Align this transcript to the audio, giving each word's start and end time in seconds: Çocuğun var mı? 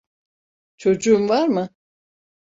Çocuğun 0.77 1.29
var 1.29 1.47
mı? 1.47 1.69